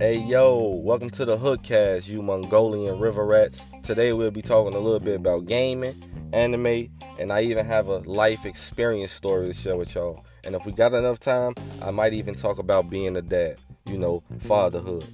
Hey 0.00 0.18
yo, 0.18 0.80
welcome 0.82 1.10
to 1.10 1.24
the 1.24 1.38
Hookcast, 1.38 2.08
you 2.08 2.22
Mongolian 2.22 2.98
river 2.98 3.24
rats. 3.24 3.60
Today 3.84 4.12
we'll 4.12 4.32
be 4.32 4.42
talking 4.42 4.74
a 4.74 4.80
little 4.80 4.98
bit 4.98 5.14
about 5.14 5.46
gaming, 5.46 6.02
anime, 6.32 6.88
and 7.20 7.32
I 7.32 7.42
even 7.42 7.64
have 7.66 7.86
a 7.86 7.98
life 7.98 8.44
experience 8.44 9.12
story 9.12 9.46
to 9.46 9.52
share 9.52 9.76
with 9.76 9.94
y'all. 9.94 10.24
And 10.44 10.56
if 10.56 10.66
we 10.66 10.72
got 10.72 10.92
enough 10.92 11.20
time, 11.20 11.54
I 11.80 11.92
might 11.92 12.14
even 12.14 12.34
talk 12.34 12.58
about 12.58 12.90
being 12.90 13.16
a 13.16 13.22
dad, 13.22 13.60
you 13.86 13.96
know, 13.96 14.24
fatherhood. 14.40 15.06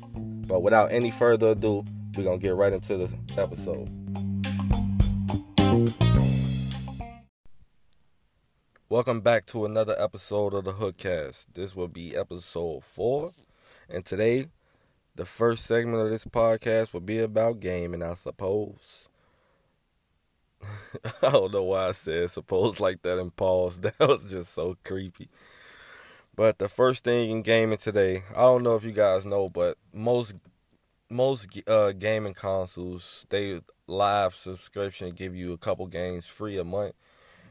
But 0.49 0.63
without 0.63 0.91
any 0.91 1.11
further 1.11 1.49
ado, 1.49 1.85
we're 2.17 2.25
gonna 2.25 2.39
get 2.39 2.55
right 2.55 2.73
into 2.73 2.97
the 2.97 3.11
episode. 3.37 3.91
Welcome 8.91 9.21
back 9.21 9.45
to 9.49 9.67
another 9.67 9.95
episode 10.01 10.55
of 10.55 10.65
the 10.65 10.73
Hookcast. 10.73 11.49
This 11.53 11.77
will 11.77 11.89
be 11.89 12.17
episode 12.17 12.83
four, 12.85 13.33
and 13.87 14.03
today 14.03 14.47
the 15.15 15.27
first 15.27 15.67
segment 15.67 16.03
of 16.03 16.09
this 16.09 16.25
podcast 16.25 16.95
will 16.95 17.03
be 17.03 17.19
about 17.19 17.61
gaming, 17.61 18.03
I 18.03 18.15
suppose. 18.15 19.09
I 20.63 21.31
don't 21.31 21.53
know 21.53 21.65
why 21.65 21.89
I 21.89 21.93
said 21.93 22.31
suppose 22.31 22.81
like 22.81 23.03
that 23.03 23.19
and 23.19 23.37
pause. 23.37 23.77
That 23.81 23.99
was 24.01 24.25
just 24.31 24.55
so 24.55 24.79
creepy. 24.83 25.29
But 26.35 26.57
the 26.57 26.71
first 26.71 27.05
thing 27.05 27.31
in 27.31 27.43
gaming 27.43 27.77
today, 27.77 28.23
I 28.31 28.41
don't 28.41 28.63
know 28.63 28.77
if 28.77 28.85
you 28.85 28.93
guys 28.93 29.27
know, 29.27 29.51
but 29.51 29.77
most 29.93 30.35
most 31.11 31.61
uh, 31.67 31.93
gaming 31.93 32.33
consoles 32.33 33.27
they 33.29 33.61
live 33.87 34.35
subscription 34.35 35.11
give 35.11 35.37
you 35.37 35.53
a 35.53 35.59
couple 35.59 35.87
games 35.89 36.25
free 36.25 36.57
a 36.57 36.65
month. 36.65 36.95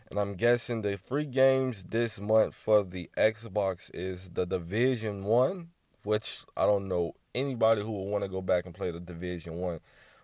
And 0.10 0.20
I'm 0.20 0.36
guessing 0.36 0.82
the 0.82 0.98
free 0.98 1.26
games 1.26 1.84
this 1.84 2.20
month 2.20 2.56
for 2.56 2.84
the 2.84 3.10
Xbox 3.18 3.92
is 3.94 4.30
the 4.30 4.46
Division 4.46 5.26
1, 5.26 5.70
which 6.04 6.46
I 6.56 6.66
don't 6.66 6.88
know 6.88 7.14
anybody 7.36 7.82
who 7.82 7.92
would 7.92 8.10
want 8.10 8.24
to 8.24 8.30
go 8.30 8.42
back 8.42 8.66
and 8.66 8.74
play 8.74 8.92
the 8.92 9.00
Division 9.00 9.58
One, 9.58 9.80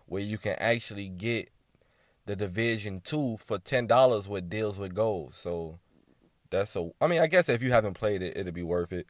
where 0.06 0.22
you 0.22 0.38
can 0.38 0.54
actually 0.54 1.08
get 1.08 1.50
the 2.26 2.36
Division 2.36 3.00
Two 3.02 3.36
for 3.38 3.58
ten 3.58 3.86
dollars 3.86 4.28
with 4.28 4.48
deals 4.50 4.78
with 4.78 4.94
gold. 4.94 5.34
So 5.34 5.78
that's 6.50 6.76
a. 6.76 6.90
I 7.00 7.06
mean, 7.06 7.20
I 7.20 7.26
guess 7.26 7.48
if 7.48 7.62
you 7.62 7.70
haven't 7.70 7.94
played 7.94 8.22
it, 8.22 8.36
it'll 8.36 8.52
be 8.52 8.62
worth 8.62 8.92
it. 8.92 9.06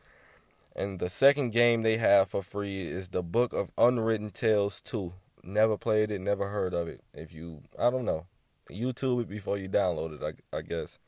And 0.76 0.98
the 0.98 1.08
second 1.08 1.50
game 1.50 1.82
they 1.82 1.98
have 1.98 2.28
for 2.30 2.42
free 2.42 2.82
is 2.82 3.08
the 3.08 3.22
Book 3.22 3.52
of 3.52 3.70
Unwritten 3.78 4.30
Tales 4.30 4.80
2. 4.80 5.12
Never 5.44 5.76
played 5.76 6.10
it, 6.10 6.20
never 6.20 6.48
heard 6.48 6.74
of 6.74 6.88
it. 6.88 7.02
If 7.12 7.32
you, 7.32 7.62
I 7.78 7.90
don't 7.90 8.04
know, 8.04 8.26
YouTube 8.70 9.22
it 9.22 9.28
before 9.28 9.58
you 9.58 9.68
download 9.68 10.20
it, 10.20 10.42
I, 10.52 10.56
I 10.58 10.62
guess. 10.62 10.98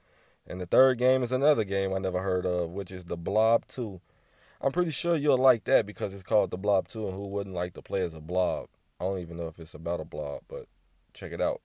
And 0.46 0.60
the 0.60 0.66
third 0.66 0.98
game 0.98 1.22
is 1.22 1.32
another 1.32 1.64
game 1.64 1.92
I 1.92 1.98
never 1.98 2.22
heard 2.22 2.46
of, 2.46 2.70
which 2.70 2.90
is 2.92 3.04
the 3.04 3.16
Blob 3.16 3.66
2. 3.66 4.00
I'm 4.60 4.72
pretty 4.72 4.90
sure 4.90 5.16
you'll 5.16 5.36
like 5.36 5.64
that 5.64 5.86
because 5.86 6.14
it's 6.14 6.22
called 6.22 6.50
The 6.50 6.56
Blob 6.56 6.88
2, 6.88 7.06
and 7.08 7.14
who 7.14 7.26
wouldn't 7.28 7.54
like 7.54 7.74
to 7.74 7.82
play 7.82 8.00
as 8.02 8.14
a 8.14 8.20
blob? 8.20 8.68
I 9.00 9.04
don't 9.04 9.18
even 9.18 9.36
know 9.36 9.48
if 9.48 9.58
it's 9.58 9.74
about 9.74 10.00
a 10.00 10.04
blob, 10.04 10.42
but 10.48 10.66
check 11.12 11.32
it 11.32 11.40
out. 11.40 11.60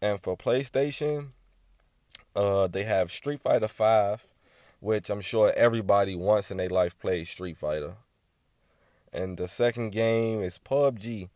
And 0.00 0.20
for 0.22 0.36
PlayStation, 0.36 1.30
uh, 2.34 2.68
they 2.68 2.84
have 2.84 3.10
Street 3.10 3.40
Fighter 3.40 3.68
5, 3.68 4.26
which 4.80 5.10
I'm 5.10 5.20
sure 5.20 5.52
everybody 5.54 6.14
once 6.14 6.50
in 6.50 6.56
their 6.58 6.68
life 6.68 6.98
played 6.98 7.26
Street 7.26 7.58
Fighter. 7.58 7.96
And 9.12 9.36
the 9.36 9.48
second 9.48 9.90
game 9.90 10.40
is 10.40 10.58
PUBG. 10.58 11.28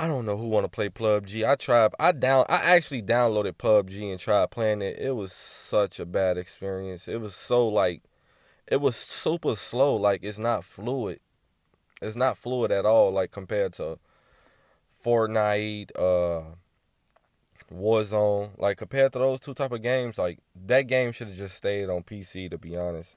I 0.00 0.06
don't 0.06 0.24
know 0.24 0.38
who 0.38 0.48
want 0.48 0.64
to 0.64 0.70
play 0.70 0.88
PUBG. 0.88 1.46
I 1.46 1.56
tried. 1.56 1.90
I 2.00 2.12
down. 2.12 2.46
I 2.48 2.54
actually 2.54 3.02
downloaded 3.02 3.58
PUBG 3.58 4.10
and 4.10 4.18
tried 4.18 4.50
playing 4.50 4.80
it. 4.80 4.98
It 4.98 5.10
was 5.10 5.30
such 5.30 6.00
a 6.00 6.06
bad 6.06 6.38
experience. 6.38 7.06
It 7.06 7.20
was 7.20 7.34
so 7.34 7.68
like 7.68 8.00
it 8.66 8.80
was 8.80 8.96
super 8.96 9.54
slow. 9.54 9.94
Like 9.96 10.20
it's 10.22 10.38
not 10.38 10.64
fluid. 10.64 11.20
It's 12.00 12.16
not 12.16 12.38
fluid 12.38 12.72
at 12.72 12.86
all. 12.86 13.12
Like 13.12 13.30
compared 13.30 13.74
to 13.74 13.98
Fortnite, 15.04 15.90
uh, 15.94 16.54
Warzone. 17.70 18.58
Like 18.58 18.78
compared 18.78 19.12
to 19.12 19.18
those 19.18 19.40
two 19.40 19.52
type 19.52 19.72
of 19.72 19.82
games, 19.82 20.16
like 20.16 20.38
that 20.64 20.86
game 20.86 21.12
should 21.12 21.28
have 21.28 21.36
just 21.36 21.56
stayed 21.56 21.90
on 21.90 22.04
PC 22.04 22.48
to 22.50 22.56
be 22.56 22.74
honest. 22.74 23.16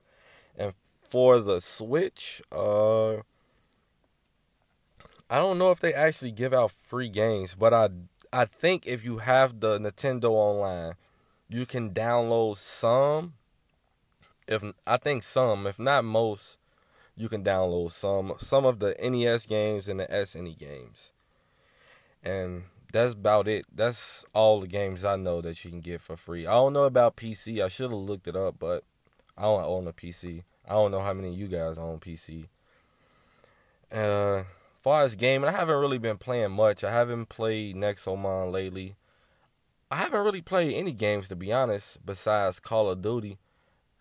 And 0.57 0.73
for 1.09 1.39
the 1.39 1.61
Switch, 1.61 2.41
uh, 2.51 3.19
I 5.33 5.37
don't 5.37 5.57
know 5.57 5.71
if 5.71 5.79
they 5.79 5.95
actually 5.95 6.29
give 6.29 6.53
out 6.53 6.69
free 6.69 7.09
games, 7.09 7.55
but 7.55 7.73
I 7.73 7.89
I 8.31 8.45
think 8.45 8.85
if 8.85 9.03
you 9.03 9.17
have 9.17 9.61
the 9.61 9.79
Nintendo 9.79 10.25
Online, 10.25 10.93
you 11.49 11.65
can 11.65 11.89
download 11.89 12.57
some 12.57 13.33
if 14.47 14.63
I 14.85 14.97
think 14.97 15.23
some, 15.23 15.65
if 15.65 15.79
not 15.79 16.05
most, 16.05 16.57
you 17.17 17.29
can 17.29 17.43
download 17.43 17.93
some 17.93 18.33
some 18.37 18.63
of 18.63 18.77
the 18.77 18.95
NES 19.01 19.47
games 19.47 19.87
and 19.87 20.01
the 20.01 20.05
SNE 20.05 20.55
games. 20.55 21.09
And 22.23 22.65
that's 22.91 23.13
about 23.13 23.47
it. 23.47 23.65
That's 23.73 24.23
all 24.35 24.59
the 24.59 24.67
games 24.67 25.03
I 25.03 25.15
know 25.15 25.41
that 25.41 25.65
you 25.65 25.71
can 25.71 25.81
get 25.81 25.99
for 26.01 26.15
free. 26.15 26.45
I 26.45 26.51
don't 26.51 26.73
know 26.73 26.83
about 26.83 27.15
PC. 27.15 27.59
I 27.59 27.69
should 27.69 27.89
have 27.89 27.99
looked 27.99 28.27
it 28.27 28.35
up, 28.35 28.59
but 28.59 28.83
I 29.35 29.41
don't 29.41 29.63
own 29.63 29.87
a 29.87 29.93
PC. 29.93 30.43
I 30.69 30.73
don't 30.73 30.91
know 30.91 31.01
how 31.01 31.13
many 31.13 31.29
of 31.29 31.39
you 31.39 31.47
guys 31.47 31.79
own 31.79 31.99
PC. 31.99 32.45
Uh, 33.91 34.43
far 34.83 35.03
as 35.03 35.15
gaming, 35.15 35.49
I 35.49 35.53
haven't 35.53 35.79
really 35.79 35.97
been 35.97 36.17
playing 36.17 36.51
much. 36.51 36.83
I 36.83 36.91
haven't 36.91 37.29
played 37.29 37.75
Nexomon 37.75 38.51
lately. 38.51 38.95
I 39.89 39.97
haven't 39.97 40.23
really 40.23 40.41
played 40.41 40.73
any 40.73 40.91
games 40.91 41.27
to 41.29 41.35
be 41.35 41.53
honest, 41.53 42.05
besides 42.05 42.59
Call 42.59 42.89
of 42.89 43.01
Duty 43.01 43.37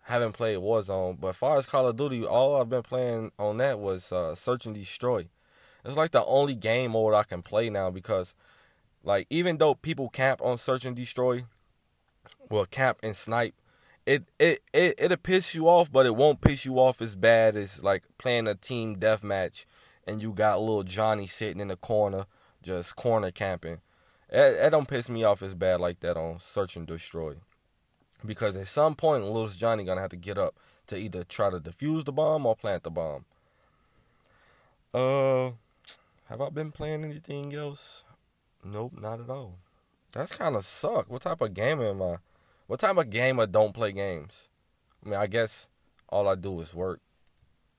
haven't 0.03 0.33
played 0.33 0.57
Warzone, 0.57 1.19
but 1.19 1.35
far 1.35 1.57
as 1.57 1.65
Call 1.65 1.87
of 1.87 1.95
Duty, 1.95 2.25
all 2.25 2.59
I've 2.59 2.69
been 2.69 2.83
playing 2.83 3.31
on 3.39 3.57
that 3.57 3.79
was 3.79 4.11
uh, 4.11 4.35
Search 4.35 4.65
and 4.65 4.75
Destroy. 4.75 5.27
It's 5.85 5.95
like 5.95 6.11
the 6.11 6.23
only 6.25 6.55
game 6.55 6.91
mode 6.91 7.13
I 7.13 7.23
can 7.23 7.41
play 7.41 7.69
now 7.69 7.89
because, 7.89 8.35
like, 9.03 9.27
even 9.29 9.57
though 9.57 9.75
people 9.75 10.09
camp 10.09 10.41
on 10.41 10.57
Search 10.57 10.85
and 10.85 10.95
Destroy, 10.95 11.45
well, 12.49 12.65
camp 12.65 12.99
and 13.01 13.15
snipe, 13.15 13.55
it 14.05 14.25
it 14.37 14.59
it 14.73 14.95
it'll 14.97 15.17
piss 15.17 15.55
you 15.55 15.69
off, 15.69 15.89
but 15.91 16.05
it 16.05 16.15
won't 16.15 16.41
piss 16.41 16.65
you 16.65 16.77
off 16.77 17.01
as 17.01 17.15
bad 17.15 17.55
as 17.55 17.81
like 17.81 18.03
playing 18.17 18.47
a 18.47 18.55
team 18.55 18.97
deathmatch 18.97 19.65
and 20.05 20.21
you 20.21 20.33
got 20.33 20.59
little 20.59 20.83
Johnny 20.83 21.27
sitting 21.27 21.59
in 21.59 21.67
the 21.69 21.75
corner 21.75 22.25
just 22.61 22.95
corner 22.95 23.29
camping. 23.29 23.81
That, 24.29 24.71
don't 24.71 24.87
piss 24.87 25.09
me 25.09 25.23
off 25.23 25.43
as 25.43 25.53
bad 25.53 25.79
like 25.79 25.99
that 25.99 26.17
on 26.17 26.39
Search 26.39 26.75
and 26.75 26.87
Destroy 26.87 27.35
because 28.25 28.55
at 28.55 28.67
some 28.67 28.95
point 28.95 29.23
little 29.25 29.47
Johnny 29.47 29.83
gonna 29.83 30.01
have 30.01 30.09
to 30.09 30.15
get 30.15 30.37
up 30.37 30.55
to 30.87 30.97
either 30.97 31.23
try 31.23 31.49
to 31.49 31.59
defuse 31.59 32.05
the 32.05 32.11
bomb 32.11 32.45
or 32.45 32.55
plant 32.55 32.83
the 32.83 32.89
bomb. 32.89 33.25
Uh, 34.93 35.51
have 36.29 36.41
I 36.41 36.49
been 36.49 36.71
playing 36.71 37.03
anything 37.03 37.53
else? 37.53 38.03
Nope, 38.63 38.93
not 38.99 39.19
at 39.19 39.29
all. 39.29 39.57
That's 40.11 40.35
kind 40.35 40.55
of 40.55 40.65
suck. 40.65 41.09
What 41.09 41.23
type 41.23 41.41
of 41.41 41.53
gamer 41.53 41.89
am 41.89 42.01
I? 42.01 42.17
What 42.67 42.79
type 42.79 42.97
of 42.97 43.09
gamer 43.09 43.45
don't 43.45 43.73
play 43.73 43.91
games? 43.91 44.47
I 45.05 45.09
mean, 45.09 45.19
I 45.19 45.27
guess 45.27 45.67
all 46.09 46.27
I 46.27 46.35
do 46.35 46.61
is 46.61 46.73
work 46.73 47.01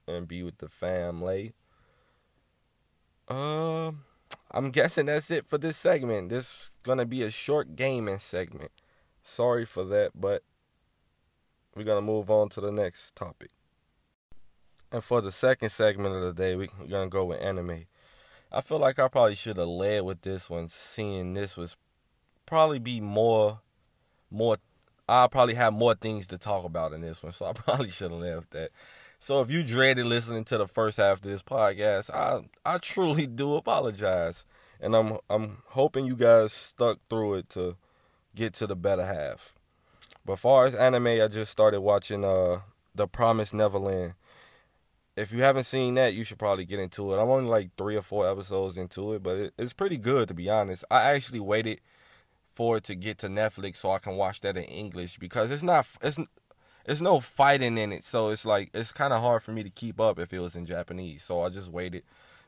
and 0.07 0.29
be 0.29 0.43
with 0.43 0.59
the 0.59 0.69
family. 0.69 1.55
Uh, 3.29 3.93
I'm 4.51 4.71
guessing 4.71 5.07
that's 5.07 5.31
it 5.31 5.47
for 5.47 5.59
this 5.59 5.77
segment. 5.77 6.29
This 6.29 6.45
is 6.47 6.71
gonna 6.83 7.07
be 7.07 7.23
a 7.23 7.31
short 7.31 7.77
gaming 7.77 8.19
segment. 8.19 8.71
Sorry 9.23 9.65
for 9.65 9.85
that, 9.85 10.13
but 10.15 10.43
we're 11.75 11.85
to 11.85 12.01
move 12.01 12.31
on 12.31 12.51
to 12.51 12.61
the 12.61 12.71
next 12.71 13.17
topic. 13.17 13.51
And 14.93 15.03
for 15.03 15.21
the 15.21 15.33
second 15.33 15.71
segment 15.71 16.15
of 16.15 16.23
the 16.23 16.33
day, 16.33 16.55
we're 16.55 16.69
to 16.69 17.07
go 17.09 17.25
with 17.25 17.41
anime. 17.41 17.87
I 18.53 18.61
feel 18.61 18.79
like 18.79 18.99
I 19.01 19.09
probably 19.09 19.35
should 19.35 19.57
have 19.57 19.67
led 19.67 20.03
with 20.05 20.23
this 20.23 20.49
one, 20.49 20.69
seeing 20.69 21.35
this 21.35 21.57
was 21.57 21.77
probably 22.47 22.79
be 22.79 23.01
more, 23.01 23.61
more. 24.31 24.59
I'll 25.09 25.29
probably 25.29 25.55
have 25.55 25.73
more 25.73 25.97
things 25.97 26.27
to 26.29 26.39
talk 26.39 26.65
about 26.65 26.93
in 26.93 27.01
this 27.01 27.23
one, 27.23 27.33
so 27.33 27.47
I 27.47 27.53
probably 27.55 27.91
should 27.91 28.13
have 28.13 28.21
left 28.21 28.51
that. 28.53 28.71
So 29.25 29.41
if 29.41 29.51
you 29.51 29.63
dreaded 29.63 30.05
listening 30.05 30.45
to 30.45 30.59
the 30.59 30.69
first 30.69 30.99
half 30.99 31.17
of 31.17 31.23
this 31.23 31.43
podcast, 31.43 32.11
I 32.11 32.43
I 32.63 32.77
truly 32.77 33.27
do 33.27 33.55
apologize, 33.55 34.45
and 34.83 34.95
I'm 34.95 35.17
I'm 35.31 35.63
hoping 35.69 36.05
you 36.05 36.15
guys 36.15 36.53
stuck 36.53 36.99
through 37.09 37.37
it 37.37 37.49
to 37.51 37.77
get 38.35 38.53
to 38.57 38.67
the 38.67 38.77
better 38.77 39.07
half. 39.07 39.59
But 40.27 40.41
far 40.41 40.67
as 40.67 40.75
anime, 40.75 41.07
I 41.07 41.29
just 41.29 41.51
started 41.51 41.81
watching 41.81 42.23
uh 42.23 42.61
The 42.95 43.09
Promised 43.09 43.55
Neverland. 43.55 44.13
If 45.17 45.33
you 45.33 45.43
haven't 45.43 45.65
seen 45.65 45.95
that, 45.95 46.13
you 46.13 46.23
should 46.23 46.39
probably 46.39 46.67
get 46.67 46.79
into 46.79 47.15
it. 47.15 47.19
I'm 47.19 47.31
only 47.31 47.49
like 47.49 47.71
three 47.79 47.97
or 47.97 48.03
four 48.03 48.31
episodes 48.31 48.77
into 48.77 49.15
it, 49.15 49.23
but 49.23 49.37
it, 49.39 49.55
it's 49.57 49.73
pretty 49.73 49.97
good 49.97 50.29
to 50.29 50.35
be 50.35 50.51
honest. 50.51 50.85
I 50.91 51.01
actually 51.01 51.41
waited 51.41 51.81
for 52.53 52.77
it 52.77 52.85
to 52.85 52.95
get 52.95 53.17
to 53.19 53.29
Netflix 53.29 53.79
so 53.79 53.91
I 53.91 54.01
can 54.01 54.17
watch 54.17 54.43
that 54.43 54.59
in 54.59 54.65
English 54.65 55.17
because 55.17 55.51
it's 55.51 55.63
not 55.63 55.87
it's 56.03 56.19
it's 56.87 57.01
no 57.01 57.21
fighting 57.21 57.79
in 57.79 57.93
it, 57.93 58.05
so 58.05 58.29
it's 58.29 58.45
like 58.45 58.71
it's 58.75 58.93
kind 58.93 59.13
of 59.13 59.21
hard 59.21 59.43
for 59.43 59.53
me 59.53 59.63
to 59.63 59.71
keep 59.71 60.01
up 60.01 60.19
if 60.19 60.33
it 60.33 60.41
was 60.41 60.57
in 60.57 60.67
Japanese. 60.67 61.23
So 61.23 61.43
I 61.43 61.49
just 61.49 61.71
waited. 61.71 62.03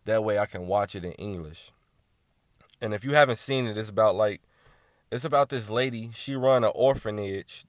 That 0.04 0.24
way 0.24 0.38
I 0.38 0.46
can 0.46 0.66
watch 0.66 0.94
it 0.94 1.04
in 1.04 1.12
English. 1.12 1.72
And 2.80 2.92
if 2.92 3.04
you 3.04 3.14
haven't 3.14 3.38
seen 3.38 3.66
it, 3.66 3.78
it's 3.78 3.88
about 3.88 4.14
like 4.14 4.42
it's 5.10 5.24
about 5.24 5.48
this 5.48 5.70
lady. 5.70 6.10
She 6.12 6.36
run 6.36 6.64
an 6.64 6.72
orphanage, 6.74 7.64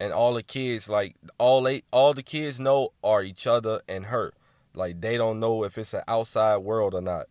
and 0.00 0.12
all 0.12 0.34
the 0.34 0.42
kids 0.42 0.88
like 0.88 1.16
all 1.36 1.62
they 1.62 1.82
all 1.92 2.14
the 2.14 2.22
kids 2.22 2.58
know 2.58 2.92
are 3.04 3.22
each 3.22 3.46
other 3.46 3.82
and 3.88 4.06
her. 4.06 4.32
Like 4.74 5.00
they 5.00 5.16
don't 5.16 5.40
know 5.40 5.64
if 5.64 5.76
it's 5.76 5.92
an 5.92 6.02
outside 6.08 6.58
world 6.58 6.94
or 6.94 7.02
not. 7.02 7.26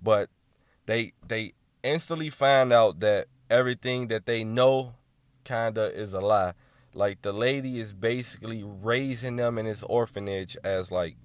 But 0.00 0.30
they 0.86 1.12
they 1.26 1.54
instantly 1.82 2.30
find 2.30 2.72
out 2.72 3.00
that 3.00 3.26
everything 3.50 4.08
that 4.08 4.26
they 4.26 4.44
know 4.44 4.94
kinda 5.44 5.92
is 5.92 6.12
a 6.12 6.20
lie. 6.20 6.52
Like 6.96 7.20
the 7.20 7.32
lady 7.32 7.78
is 7.78 7.92
basically 7.92 8.62
raising 8.64 9.36
them 9.36 9.58
in 9.58 9.66
this 9.66 9.82
orphanage 9.82 10.56
as 10.64 10.90
like 10.90 11.16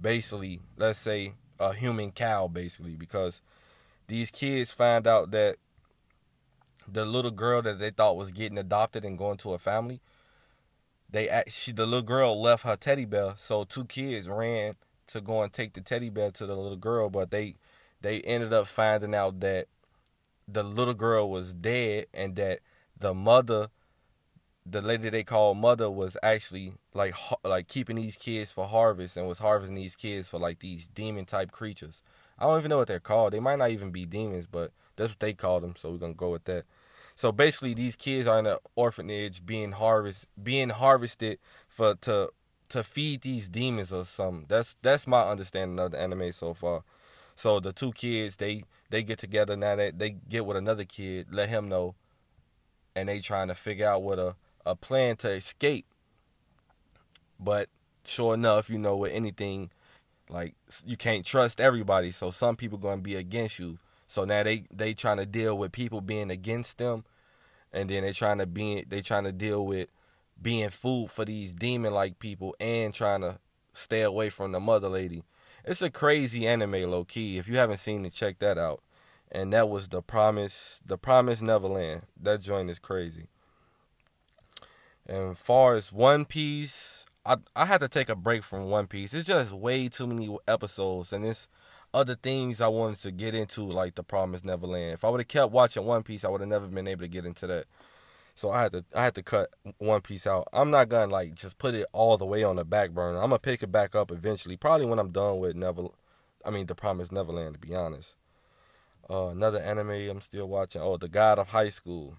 basically, 0.00 0.60
let's 0.78 0.98
say, 0.98 1.34
a 1.58 1.74
human 1.74 2.10
cow 2.10 2.48
basically 2.48 2.96
because 2.96 3.42
these 4.06 4.30
kids 4.30 4.72
find 4.72 5.06
out 5.06 5.30
that 5.32 5.56
the 6.88 7.04
little 7.04 7.30
girl 7.30 7.60
that 7.60 7.78
they 7.78 7.90
thought 7.90 8.16
was 8.16 8.32
getting 8.32 8.56
adopted 8.56 9.04
and 9.04 9.18
going 9.18 9.36
to 9.36 9.52
a 9.52 9.58
family, 9.58 10.00
they 11.10 11.28
actually 11.28 11.74
the 11.74 11.84
little 11.84 12.02
girl 12.02 12.40
left 12.40 12.64
her 12.64 12.76
teddy 12.76 13.04
bear, 13.04 13.34
so 13.36 13.64
two 13.64 13.84
kids 13.84 14.26
ran 14.26 14.74
to 15.08 15.20
go 15.20 15.42
and 15.42 15.52
take 15.52 15.74
the 15.74 15.82
teddy 15.82 16.08
bear 16.08 16.30
to 16.30 16.46
the 16.46 16.56
little 16.56 16.78
girl, 16.78 17.10
but 17.10 17.30
they 17.30 17.56
they 18.00 18.22
ended 18.22 18.54
up 18.54 18.66
finding 18.66 19.14
out 19.14 19.40
that 19.40 19.66
the 20.48 20.62
little 20.62 20.94
girl 20.94 21.28
was 21.28 21.52
dead 21.52 22.06
and 22.14 22.36
that 22.36 22.60
the 22.96 23.12
mother 23.12 23.68
the 24.70 24.82
lady 24.82 25.10
they 25.10 25.24
called 25.24 25.58
mother 25.58 25.90
was 25.90 26.16
actually 26.22 26.74
like 26.94 27.14
like 27.44 27.68
keeping 27.68 27.96
these 27.96 28.16
kids 28.16 28.50
for 28.52 28.66
harvest 28.66 29.16
and 29.16 29.26
was 29.26 29.38
harvesting 29.38 29.76
these 29.76 29.96
kids 29.96 30.28
for 30.28 30.38
like 30.38 30.60
these 30.60 30.86
demon 30.86 31.24
type 31.24 31.50
creatures. 31.50 32.02
I 32.38 32.44
don't 32.44 32.58
even 32.58 32.70
know 32.70 32.78
what 32.78 32.88
they're 32.88 33.00
called. 33.00 33.32
They 33.32 33.40
might 33.40 33.58
not 33.58 33.70
even 33.70 33.90
be 33.90 34.06
demons, 34.06 34.46
but 34.46 34.72
that's 34.96 35.12
what 35.12 35.20
they 35.20 35.32
call 35.32 35.60
them. 35.60 35.74
So 35.76 35.90
we're 35.90 35.98
gonna 35.98 36.14
go 36.14 36.30
with 36.30 36.44
that. 36.44 36.64
So 37.16 37.32
basically, 37.32 37.74
these 37.74 37.96
kids 37.96 38.26
are 38.26 38.38
in 38.38 38.46
an 38.46 38.58
orphanage 38.76 39.44
being 39.44 39.72
harvest 39.72 40.26
being 40.42 40.70
harvested 40.70 41.38
for 41.68 41.94
to 41.96 42.30
to 42.70 42.84
feed 42.84 43.22
these 43.22 43.48
demons 43.48 43.92
or 43.92 44.04
something. 44.04 44.46
That's 44.48 44.76
that's 44.82 45.06
my 45.06 45.22
understanding 45.22 45.78
of 45.78 45.90
the 45.90 46.00
anime 46.00 46.32
so 46.32 46.54
far. 46.54 46.82
So 47.36 47.60
the 47.60 47.72
two 47.72 47.92
kids 47.92 48.36
they 48.36 48.64
they 48.90 49.02
get 49.02 49.18
together 49.18 49.56
now. 49.56 49.76
They 49.76 49.90
they 49.90 50.10
get 50.10 50.46
with 50.46 50.56
another 50.56 50.84
kid, 50.84 51.28
let 51.30 51.48
him 51.48 51.68
know, 51.68 51.94
and 52.94 53.08
they 53.08 53.20
trying 53.20 53.48
to 53.48 53.54
figure 53.54 53.88
out 53.88 54.02
what 54.02 54.18
a 54.18 54.36
a 54.66 54.74
plan 54.74 55.16
to 55.16 55.30
escape. 55.32 55.86
But 57.38 57.68
sure 58.04 58.34
enough, 58.34 58.68
you 58.68 58.78
know, 58.78 58.96
with 58.96 59.12
anything, 59.12 59.70
like 60.28 60.54
you 60.84 60.96
can't 60.96 61.24
trust 61.24 61.60
everybody. 61.60 62.10
So 62.10 62.30
some 62.30 62.56
people 62.56 62.78
gonna 62.78 63.00
be 63.00 63.16
against 63.16 63.58
you. 63.58 63.78
So 64.06 64.24
now 64.24 64.42
they 64.42 64.64
they 64.72 64.94
trying 64.94 65.18
to 65.18 65.26
deal 65.26 65.56
with 65.56 65.72
people 65.72 66.00
being 66.00 66.30
against 66.30 66.78
them, 66.78 67.04
and 67.72 67.88
then 67.88 68.02
they 68.02 68.12
trying 68.12 68.38
to 68.38 68.46
be 68.46 68.84
they 68.86 69.02
trying 69.02 69.24
to 69.24 69.32
deal 69.32 69.64
with 69.64 69.88
being 70.40 70.70
food 70.70 71.10
for 71.10 71.24
these 71.24 71.52
demon 71.52 71.92
like 71.92 72.18
people 72.18 72.56
and 72.58 72.94
trying 72.94 73.20
to 73.20 73.38
stay 73.74 74.02
away 74.02 74.30
from 74.30 74.52
the 74.52 74.60
mother 74.60 74.88
lady. 74.88 75.22
It's 75.64 75.82
a 75.82 75.90
crazy 75.90 76.46
anime, 76.46 76.90
low 76.90 77.04
key. 77.04 77.38
If 77.38 77.46
you 77.46 77.58
haven't 77.58 77.78
seen 77.78 78.04
it, 78.04 78.12
check 78.12 78.38
that 78.38 78.58
out. 78.58 78.82
And 79.30 79.52
that 79.52 79.68
was 79.68 79.88
the 79.88 80.02
promise, 80.02 80.80
the 80.84 80.98
promise 80.98 81.40
Neverland. 81.42 82.02
That 82.20 82.40
joint 82.40 82.70
is 82.70 82.78
crazy. 82.78 83.28
And 85.10 85.36
far 85.36 85.74
as 85.74 85.92
One 85.92 86.24
Piece, 86.24 87.04
I 87.26 87.38
I 87.56 87.66
had 87.66 87.80
to 87.80 87.88
take 87.88 88.08
a 88.08 88.14
break 88.14 88.44
from 88.44 88.66
One 88.66 88.86
Piece. 88.86 89.12
It's 89.12 89.26
just 89.26 89.52
way 89.52 89.88
too 89.88 90.06
many 90.06 90.38
episodes, 90.46 91.12
and 91.12 91.26
it's 91.26 91.48
other 91.92 92.14
things 92.14 92.60
I 92.60 92.68
wanted 92.68 93.00
to 93.00 93.10
get 93.10 93.34
into, 93.34 93.64
like 93.64 93.96
the 93.96 94.04
Promised 94.04 94.44
Neverland. 94.44 94.92
If 94.92 95.04
I 95.04 95.08
would 95.08 95.18
have 95.18 95.26
kept 95.26 95.50
watching 95.50 95.84
One 95.84 96.04
Piece, 96.04 96.24
I 96.24 96.28
would 96.28 96.40
have 96.40 96.48
never 96.48 96.68
been 96.68 96.86
able 96.86 97.00
to 97.00 97.08
get 97.08 97.26
into 97.26 97.48
that. 97.48 97.64
So 98.36 98.52
I 98.52 98.62
had 98.62 98.70
to 98.70 98.84
I 98.94 99.02
had 99.02 99.16
to 99.16 99.22
cut 99.24 99.50
One 99.78 100.00
Piece 100.00 100.28
out. 100.28 100.46
I'm 100.52 100.70
not 100.70 100.88
gonna 100.88 101.10
like 101.10 101.34
just 101.34 101.58
put 101.58 101.74
it 101.74 101.88
all 101.92 102.16
the 102.16 102.24
way 102.24 102.44
on 102.44 102.54
the 102.54 102.64
back 102.64 102.90
burner. 102.92 103.18
I'm 103.18 103.30
gonna 103.30 103.40
pick 103.40 103.64
it 103.64 103.72
back 103.72 103.96
up 103.96 104.12
eventually, 104.12 104.56
probably 104.56 104.86
when 104.86 105.00
I'm 105.00 105.10
done 105.10 105.40
with 105.40 105.56
Never. 105.56 105.88
I 106.44 106.50
mean, 106.50 106.66
the 106.66 106.76
Promised 106.76 107.10
Neverland. 107.10 107.54
To 107.54 107.58
be 107.58 107.74
honest, 107.74 108.14
uh, 109.10 109.26
another 109.26 109.58
anime 109.58 109.90
I'm 109.90 110.20
still 110.20 110.46
watching. 110.46 110.80
Oh, 110.82 110.98
The 110.98 111.08
God 111.08 111.40
of 111.40 111.48
High 111.48 111.70
School 111.70 112.16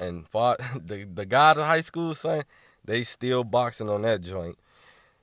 and 0.00 0.28
fought 0.28 0.60
the 0.86 1.04
the 1.04 1.26
guy 1.26 1.52
of 1.52 1.58
high 1.58 1.80
school 1.80 2.14
son. 2.14 2.44
They 2.84 3.04
still 3.04 3.44
boxing 3.44 3.88
on 3.88 4.02
that 4.02 4.22
joint. 4.22 4.58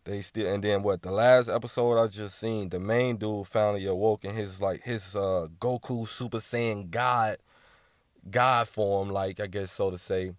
They 0.04 0.22
still 0.22 0.54
and 0.54 0.64
then 0.64 0.84
what 0.84 1.02
the 1.02 1.12
last 1.12 1.50
episode 1.50 2.02
I 2.02 2.08
just 2.08 2.38
seen, 2.38 2.70
the 2.70 2.80
main 2.80 3.18
dude 3.18 3.48
finally 3.48 3.86
awoke 3.88 4.24
in 4.24 4.36
his 4.36 4.62
like 4.62 4.84
his 4.84 5.16
uh 5.16 5.48
Goku 5.60 6.08
Super 6.08 6.38
Saiyan 6.38 6.92
God 6.92 7.38
God 8.30 8.68
form, 8.68 9.10
like 9.10 9.40
I 9.40 9.48
guess 9.48 9.72
so 9.72 9.92
to 9.92 9.98
say. 9.98 10.34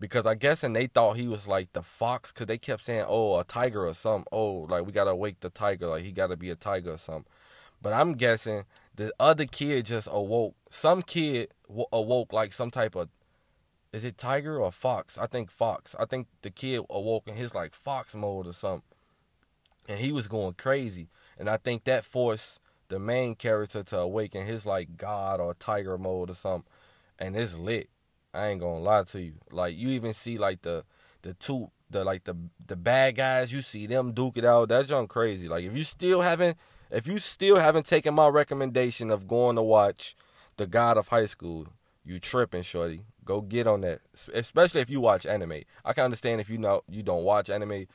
Because 0.00 0.26
I 0.26 0.34
guess 0.34 0.64
and 0.64 0.74
they 0.74 0.88
thought 0.88 1.16
he 1.16 1.28
was 1.28 1.46
like 1.46 1.72
the 1.72 1.82
fox, 1.82 2.32
cause 2.32 2.48
they 2.48 2.58
kept 2.58 2.84
saying, 2.84 3.04
"Oh, 3.06 3.38
a 3.38 3.44
tiger 3.44 3.86
or 3.86 3.94
something." 3.94 4.26
Oh, 4.32 4.66
like 4.68 4.84
we 4.84 4.90
gotta 4.90 5.14
wake 5.14 5.38
the 5.38 5.50
tiger, 5.50 5.86
like 5.86 6.02
he 6.02 6.10
gotta 6.10 6.36
be 6.36 6.50
a 6.50 6.56
tiger 6.56 6.94
or 6.94 6.98
something. 6.98 7.26
But 7.80 7.92
I'm 7.92 8.14
guessing 8.14 8.64
the 8.96 9.12
other 9.20 9.44
kid 9.44 9.86
just 9.86 10.08
awoke. 10.10 10.54
Some 10.70 11.02
kid 11.02 11.52
awoke 11.92 12.32
like 12.32 12.52
some 12.52 12.70
type 12.70 12.96
of 12.96 13.08
is 13.92 14.04
it 14.04 14.16
Tiger 14.16 14.58
or 14.58 14.72
Fox? 14.72 15.18
I 15.18 15.26
think 15.26 15.50
Fox. 15.50 15.94
I 15.98 16.06
think 16.06 16.26
the 16.40 16.50
kid 16.50 16.82
awoke 16.88 17.28
in 17.28 17.34
his 17.34 17.54
like 17.54 17.74
Fox 17.74 18.14
mode 18.14 18.46
or 18.46 18.52
something. 18.52 18.82
And 19.88 19.98
he 19.98 20.12
was 20.12 20.28
going 20.28 20.54
crazy. 20.54 21.08
And 21.38 21.50
I 21.50 21.58
think 21.58 21.84
that 21.84 22.04
forced 22.04 22.60
the 22.88 22.98
main 22.98 23.34
character 23.34 23.82
to 23.82 23.98
awaken 23.98 24.46
his 24.46 24.64
like 24.64 24.96
God 24.96 25.40
or 25.40 25.54
Tiger 25.54 25.98
mode 25.98 26.30
or 26.30 26.34
something. 26.34 26.70
And 27.18 27.36
it's 27.36 27.54
lit. 27.54 27.90
I 28.32 28.46
ain't 28.48 28.60
gonna 28.60 28.80
lie 28.80 29.04
to 29.04 29.20
you. 29.20 29.34
Like 29.50 29.76
you 29.76 29.88
even 29.88 30.14
see 30.14 30.38
like 30.38 30.62
the 30.62 30.84
the 31.20 31.34
two 31.34 31.70
the 31.90 32.02
like 32.02 32.24
the 32.24 32.34
the 32.66 32.76
bad 32.76 33.16
guys, 33.16 33.52
you 33.52 33.60
see 33.60 33.86
them 33.86 34.12
duke 34.12 34.38
it 34.38 34.44
out. 34.44 34.70
That's 34.70 34.88
young 34.88 35.06
crazy. 35.06 35.48
Like 35.48 35.64
if 35.64 35.76
you 35.76 35.84
still 35.84 36.22
haven't 36.22 36.56
if 36.90 37.06
you 37.06 37.18
still 37.18 37.56
haven't 37.56 37.86
taken 37.86 38.14
my 38.14 38.28
recommendation 38.28 39.10
of 39.10 39.28
going 39.28 39.56
to 39.56 39.62
watch 39.62 40.14
The 40.56 40.66
God 40.66 40.98
of 40.98 41.08
High 41.08 41.26
School, 41.26 41.68
you 42.04 42.18
tripping, 42.18 42.62
shorty. 42.62 43.04
Go 43.24 43.40
get 43.40 43.66
on 43.66 43.82
that, 43.82 44.00
especially 44.34 44.80
if 44.80 44.90
you 44.90 45.00
watch 45.00 45.26
anime. 45.26 45.62
I 45.84 45.92
can 45.92 46.04
understand 46.04 46.40
if 46.40 46.50
you 46.50 46.58
know 46.58 46.82
you 46.88 47.02
don't 47.02 47.24
watch 47.24 47.50
anime, 47.50 47.86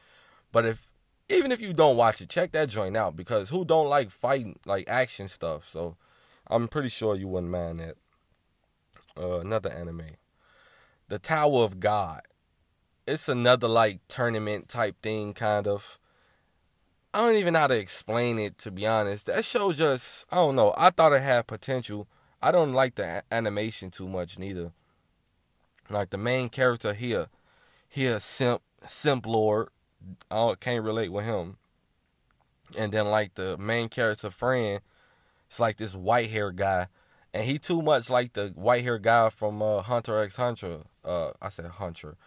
but 0.52 0.66
if 0.66 0.88
even 1.30 1.52
if 1.52 1.60
you 1.60 1.74
don't 1.74 1.98
watch 1.98 2.22
it, 2.22 2.30
check 2.30 2.52
that 2.54 2.70
joint 2.70 2.96
out 2.96 3.16
because 3.16 3.50
who 3.50 3.66
don't 3.66 3.90
like 3.90 4.12
fighting 4.12 4.58
like 4.66 4.88
action 4.88 5.28
stuff? 5.28 5.70
So 5.70 5.98
I'm 6.50 6.68
pretty 6.68 6.90
sure 6.90 7.16
you 7.16 7.28
wouldn't 7.28 7.52
mind 7.52 7.80
that. 7.82 7.96
Uh, 9.20 9.40
another 9.40 9.72
anime, 9.72 10.12
The 11.08 11.20
Tower 11.20 11.64
of 11.64 11.80
God. 11.80 12.22
It's 13.08 13.28
another 13.28 13.68
like 13.68 14.00
tournament 14.08 14.70
type 14.70 15.02
thing, 15.02 15.34
kind 15.34 15.68
of. 15.68 15.98
I 17.14 17.22
don't 17.22 17.36
even 17.36 17.54
know 17.54 17.62
how 17.62 17.68
to 17.68 17.80
explain 17.80 18.38
it 18.38 18.58
to 18.60 18.72
be 18.72 18.86
honest. 18.86 19.26
That 19.26 19.44
show 19.44 19.74
just 19.74 20.26
I 20.32 20.36
don't 20.36 20.56
know. 20.56 20.74
I 20.78 20.92
thought 20.92 21.14
it 21.14 21.24
had 21.24 21.48
potential. 21.48 22.08
I 22.42 22.52
don't 22.52 22.74
like 22.74 22.96
the 22.96 23.24
animation 23.32 23.90
too 23.90 24.08
much 24.08 24.38
neither. 24.38 24.72
Like 25.90 26.10
the 26.10 26.18
main 26.18 26.50
character 26.50 26.94
here, 26.94 27.28
he 27.88 28.06
a 28.08 28.20
simp 28.20 28.62
simp 28.88 29.26
lord. 29.26 29.70
I 30.30 30.54
can't 30.60 30.84
relate 30.84 31.12
with 31.12 31.26
him. 31.26 31.58
And 32.78 32.92
then 32.92 33.08
like 33.08 33.36
the 33.36 33.58
main 33.58 33.90
character 33.90 34.30
friend, 34.30 34.82
it's 35.48 35.60
like 35.60 35.78
this 35.78 35.96
white 35.96 36.30
hair 36.30 36.52
guy. 36.52 36.88
And 37.34 37.46
he 37.46 37.60
too 37.60 37.82
much 37.82 38.10
like 38.10 38.34
the 38.34 38.50
white 38.56 38.84
hair 38.84 38.98
guy 38.98 39.30
from 39.30 39.62
uh, 39.62 39.82
Hunter 39.82 40.22
X 40.22 40.36
Hunter. 40.36 40.80
Uh, 41.04 41.32
I 41.42 41.50
said 41.50 41.66
Hunter, 41.66 42.18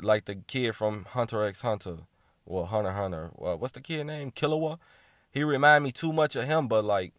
like 0.00 0.26
the 0.26 0.36
kid 0.36 0.74
from 0.74 1.06
Hunter 1.10 1.44
X 1.44 1.62
Hunter. 1.62 1.98
Well, 2.44 2.66
Hunter 2.66 2.92
Hunter. 2.92 3.30
Well, 3.34 3.58
what's 3.58 3.72
the 3.72 3.80
kid 3.80 4.04
name? 4.04 4.32
Killua. 4.32 4.78
He 5.30 5.44
remind 5.44 5.84
me 5.84 5.92
too 5.92 6.12
much 6.12 6.34
of 6.34 6.44
him, 6.44 6.66
but 6.66 6.84
like, 6.84 7.12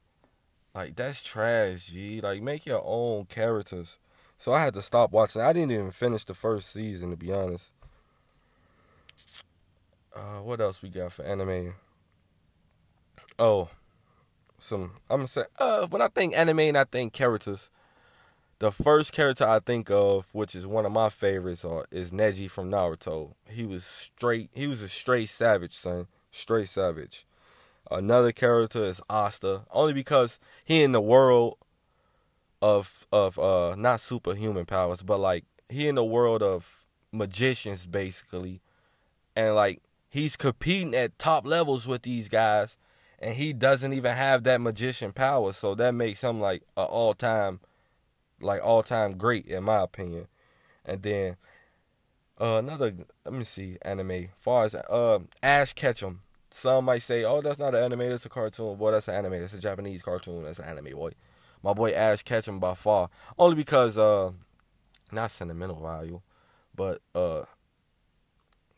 like 0.74 0.96
that's 0.96 1.24
trash, 1.24 1.88
G. 1.88 2.20
Like 2.22 2.42
make 2.42 2.66
your 2.66 2.82
own 2.84 3.26
characters. 3.26 4.00
So 4.40 4.54
I 4.54 4.62
had 4.62 4.74
to 4.76 4.82
stop 4.82 5.12
watching. 5.12 5.42
I 5.42 5.52
didn't 5.52 5.74
even 5.74 5.92
finish 5.92 6.24
the 6.24 6.34
first 6.34 6.72
season 6.72 7.12
to 7.12 7.18
be 7.18 7.32
honest. 7.32 7.74
Uh, 10.16 10.40
what 10.42 10.62
else 10.62 10.82
we 10.82 10.88
got 10.88 11.12
for 11.12 11.24
anime? 11.24 11.76
Oh, 13.38 13.70
some 14.58 14.94
I'm 15.10 15.18
gonna 15.18 15.28
say 15.28 15.44
uh 15.60 15.88
when 15.88 16.02
I 16.02 16.08
think 16.08 16.38
anime 16.38 16.60
and 16.60 16.78
I 16.78 16.86
think 16.86 17.12
characters, 17.12 17.70
the 18.60 18.72
first 18.72 19.12
character 19.12 19.46
I 19.46 19.60
think 19.60 19.92
of, 19.92 20.28
which 20.34 20.56
is 20.56 20.66
one 20.66 20.86
of 20.86 20.94
my 20.94 21.10
favorites, 21.10 21.66
uh, 21.66 21.84
is 21.92 22.12
Neji 22.12 22.50
from 22.50 22.72
Naruto. 22.72 23.34
He 23.46 23.66
was 23.66 23.84
straight. 23.84 24.52
He 24.54 24.68
was 24.68 24.82
a 24.82 24.88
straight 24.88 25.28
savage, 25.30 25.74
son. 25.74 26.08
Straight 26.32 26.70
savage. 26.70 27.26
Another 27.92 28.32
character 28.32 28.84
is 28.84 29.02
Asta, 29.10 29.64
only 29.72 29.92
because 29.92 30.40
he 30.64 30.82
in 30.82 30.94
the 30.94 31.02
world 31.02 31.58
of 32.62 33.06
of 33.12 33.40
uh 33.40 33.76
not 33.78 34.02
superhuman 34.02 34.66
powers, 34.66 35.02
but 35.02 35.20
like 35.20 35.46
he 35.70 35.88
in 35.88 35.96
the 35.96 36.04
world 36.04 36.42
of 36.44 36.86
magicians 37.12 37.86
basically, 37.86 38.62
and 39.36 39.56
like 39.56 39.82
he's 40.10 40.36
competing 40.38 40.96
at 40.96 41.18
top 41.20 41.46
levels 41.46 41.88
with 41.88 42.02
these 42.04 42.30
guys, 42.30 42.78
and 43.20 43.36
he 43.36 43.54
doesn't 43.54 43.94
even 43.94 44.14
have 44.16 44.44
that 44.44 44.62
magician 44.62 45.12
power, 45.14 45.54
so 45.54 45.76
that 45.76 45.92
makes 45.94 46.24
him 46.24 46.40
like 46.42 46.64
a 46.78 46.82
all 46.82 47.14
time, 47.14 47.60
like 48.42 48.62
all 48.64 48.84
time 48.84 49.18
great 49.18 49.46
in 49.46 49.64
my 49.64 49.82
opinion. 49.82 50.28
And 50.86 51.02
then 51.04 51.38
Uh, 52.42 52.58
another, 52.60 52.94
let 53.26 53.34
me 53.34 53.44
see, 53.44 53.78
anime. 53.82 54.30
Far 54.38 54.64
as 54.66 54.74
uh, 54.76 55.20
Ash 55.44 55.74
Ketchum. 55.74 56.22
Some 56.52 56.86
might 56.86 57.02
say, 57.02 57.24
"Oh, 57.26 57.42
that's 57.42 57.60
not 57.60 57.76
an 57.76 57.84
anime. 57.84 58.10
That's 58.10 58.26
a 58.26 58.30
cartoon." 58.30 58.78
Boy, 58.78 58.92
that's 58.92 59.08
an 59.10 59.16
anime. 59.16 59.42
That's 59.42 59.54
a 59.54 59.60
Japanese 59.60 60.02
cartoon. 60.02 60.44
That's 60.44 60.60
an 60.60 60.66
anime, 60.66 60.94
boy. 60.94 61.12
My 61.64 61.74
boy 61.74 61.92
Ash 61.92 62.24
Ketchum 62.24 62.60
by 62.60 62.74
far, 62.74 63.10
only 63.38 63.56
because 63.56 63.98
uh, 63.98 64.32
not 65.12 65.32
sentimental 65.32 65.82
value, 65.82 66.22
but 66.76 67.02
uh, 67.14 67.44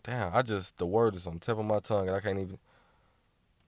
damn, 0.03 0.35
I 0.35 0.41
just 0.41 0.77
the 0.77 0.85
word 0.85 1.15
is 1.15 1.27
on 1.27 1.39
tip 1.39 1.57
of 1.57 1.65
my 1.65 1.79
tongue 1.79 2.07
and 2.07 2.17
I 2.17 2.19
can't 2.19 2.39
even. 2.39 2.57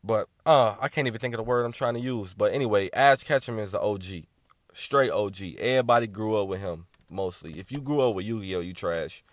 But 0.04 0.28
uh, 0.46 0.76
I 0.82 0.90
can't 0.90 1.08
even 1.08 1.22
think 1.22 1.34
of 1.34 1.38
the 1.38 1.44
word 1.44 1.64
I'm 1.64 1.72
trying 1.72 1.94
to 1.94 2.00
use. 2.00 2.34
But 2.34 2.52
anyway, 2.52 2.90
Ash 2.92 3.24
Ketchum 3.24 3.58
is 3.58 3.72
the 3.72 3.80
OG, 3.80 4.26
straight 4.74 5.12
OG. 5.12 5.42
Everybody 5.58 6.08
grew 6.08 6.36
up 6.36 6.50
with 6.50 6.60
him 6.60 6.88
mostly. 7.10 7.58
If 7.58 7.72
you 7.72 7.80
grew 7.80 8.02
up 8.02 8.16
with 8.16 8.26
Yu-Gi-Oh, 8.26 8.60
you 8.60 8.74
trash. 8.74 9.24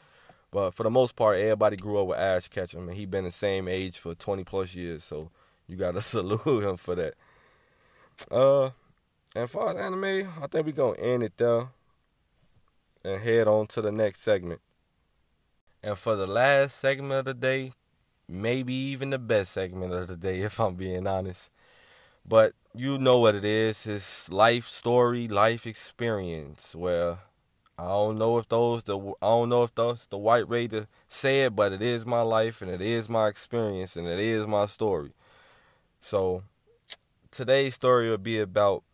But 0.53 0.73
for 0.73 0.83
the 0.83 0.91
most 0.91 1.17
part, 1.17 1.39
everybody 1.39 1.77
grew 1.77 2.01
up 2.01 2.09
with 2.09 2.19
Ash 2.19 2.49
Ketchum, 2.49 2.89
and 2.89 2.97
he 2.97 3.07
been 3.07 3.25
the 3.25 3.31
same 3.31 3.69
age 3.69 3.99
for 3.99 4.15
20 4.15 4.45
plus 4.45 4.75
years. 4.75 5.05
So 5.05 5.31
you 5.69 5.77
gotta 5.77 6.01
salute 6.03 6.65
him 6.65 6.77
for 6.77 6.95
that. 6.95 7.15
Uh, 8.31 8.71
and 9.35 9.49
far 9.49 9.71
as 9.71 9.77
anime, 9.77 10.29
I 10.43 10.47
think 10.47 10.67
we're 10.67 10.73
gonna 10.73 10.99
end 10.99 11.23
it 11.23 11.37
there 11.37 11.69
and 13.05 13.23
head 13.23 13.49
on 13.49 13.67
to 13.69 13.81
the 13.81 13.93
next 13.93 14.21
segment. 14.21 14.61
And 15.83 15.97
for 15.97 16.15
the 16.15 16.27
last 16.27 16.79
segment 16.79 17.21
of 17.21 17.25
the 17.25 17.35
day, 17.35 17.73
maybe 18.29 18.75
even 18.75 19.11
the 19.11 19.19
best 19.19 19.53
segment 19.53 19.93
of 19.93 20.09
the 20.09 20.17
day, 20.17 20.41
if 20.41 20.61
I'm 20.61 20.75
being 20.75 21.07
honest. 21.07 21.51
But 22.27 22.53
you 22.75 22.99
know 22.99 23.19
what 23.19 23.35
it 23.35 23.45
is. 23.45 23.87
It's 23.87 24.31
life 24.31 24.67
story, 24.67 25.27
life 25.27 25.67
experience. 25.67 26.75
Where 26.75 27.19
I 27.79 27.85
don't 27.89 28.19
know 28.19 28.39
if 28.39 28.49
those 28.49 28.85
the 28.85 28.99
I 28.99 29.27
don't 29.29 29.49
know 29.49 29.63
if 29.63 29.75
those 29.75 30.07
the 30.07 30.19
white 30.19 30.49
way 30.49 30.69
to 30.69 30.87
say 31.09 31.45
it, 31.45 31.57
but 31.57 31.73
it 31.73 31.83
is 31.83 32.05
my 32.05 32.21
life 32.23 32.61
and 32.63 32.71
it 32.71 32.83
is 32.83 33.09
my 33.09 33.29
experience 33.29 33.97
and 33.97 34.07
it 34.07 34.19
is 34.19 34.47
my 34.47 34.67
story. 34.67 35.13
So 36.01 36.43
today's 37.31 37.75
story 37.75 38.11
will 38.11 38.19
be 38.19 38.39
about 38.39 38.85